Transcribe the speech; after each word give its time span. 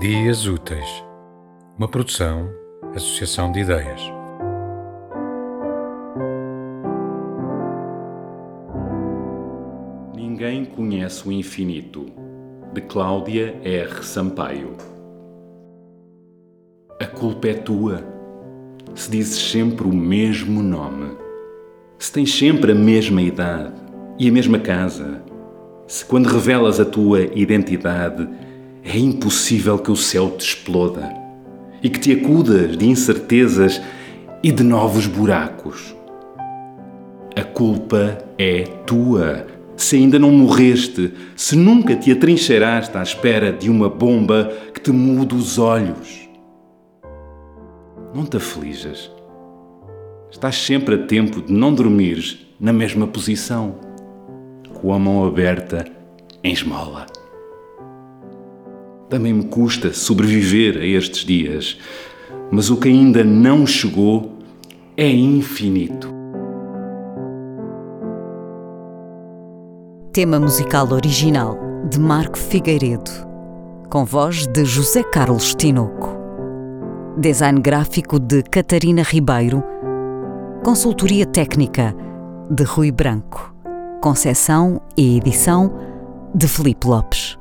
Dias 0.00 0.46
Úteis, 0.46 1.04
uma 1.76 1.86
produção, 1.86 2.48
associação 2.94 3.52
de 3.52 3.60
ideias. 3.60 4.00
Ninguém 10.14 10.64
conhece 10.64 11.28
o 11.28 11.30
infinito, 11.30 12.06
de 12.72 12.80
Cláudia 12.80 13.60
R. 13.62 14.02
Sampaio. 14.02 14.74
A 16.98 17.04
culpa 17.04 17.48
é 17.48 17.54
tua, 17.54 18.02
se 18.94 19.10
dizes 19.10 19.50
sempre 19.50 19.86
o 19.86 19.94
mesmo 19.94 20.62
nome, 20.62 21.14
se 21.98 22.10
tens 22.10 22.34
sempre 22.34 22.72
a 22.72 22.74
mesma 22.74 23.20
idade 23.20 23.74
e 24.18 24.30
a 24.30 24.32
mesma 24.32 24.58
casa, 24.58 25.22
se 25.86 26.02
quando 26.06 26.30
revelas 26.30 26.80
a 26.80 26.86
tua 26.86 27.20
identidade 27.34 28.26
é 28.84 28.98
impossível 28.98 29.78
que 29.78 29.90
o 29.90 29.96
céu 29.96 30.30
te 30.30 30.46
exploda 30.46 31.12
e 31.82 31.88
que 31.88 31.98
te 31.98 32.12
acudas 32.12 32.76
de 32.76 32.88
incertezas 32.88 33.80
e 34.42 34.50
de 34.50 34.62
novos 34.62 35.06
buracos. 35.06 35.94
A 37.36 37.42
culpa 37.42 38.18
é 38.38 38.64
tua. 38.86 39.46
Se 39.76 39.96
ainda 39.96 40.18
não 40.18 40.30
morreste, 40.30 41.12
se 41.36 41.56
nunca 41.56 41.96
te 41.96 42.12
atrincheiraste 42.12 42.96
à 42.98 43.02
espera 43.02 43.52
de 43.52 43.70
uma 43.70 43.88
bomba 43.88 44.52
que 44.74 44.80
te 44.80 44.90
mude 44.90 45.34
os 45.34 45.58
olhos. 45.58 46.28
Não 48.14 48.26
te 48.26 48.36
aflijas. 48.36 49.10
Estás 50.30 50.56
sempre 50.56 50.96
a 50.96 51.06
tempo 51.06 51.40
de 51.40 51.52
não 51.52 51.72
dormires 51.72 52.46
na 52.58 52.72
mesma 52.72 53.06
posição, 53.06 53.76
com 54.74 54.92
a 54.92 54.98
mão 54.98 55.24
aberta 55.24 55.86
em 56.44 56.52
esmola. 56.52 57.06
Também 59.10 59.32
me 59.32 59.42
custa 59.42 59.92
sobreviver 59.92 60.76
a 60.76 60.86
estes 60.86 61.24
dias, 61.24 61.76
mas 62.48 62.70
o 62.70 62.76
que 62.76 62.88
ainda 62.88 63.24
não 63.24 63.66
chegou 63.66 64.38
é 64.96 65.10
infinito. 65.10 66.14
Tema 70.12 70.38
musical 70.38 70.92
original 70.92 71.58
de 71.90 71.98
Marco 71.98 72.38
Figueiredo, 72.38 73.10
com 73.90 74.04
voz 74.04 74.46
de 74.46 74.64
José 74.64 75.02
Carlos 75.02 75.56
Tinoco. 75.56 76.16
Design 77.18 77.60
gráfico 77.60 78.20
de 78.20 78.44
Catarina 78.44 79.02
Ribeiro. 79.02 79.60
Consultoria 80.62 81.26
técnica 81.26 81.96
de 82.48 82.62
Rui 82.62 82.92
Branco. 82.92 83.52
Concessão 84.00 84.80
e 84.96 85.16
edição 85.16 85.72
de 86.32 86.46
Felipe 86.46 86.86
Lopes. 86.86 87.39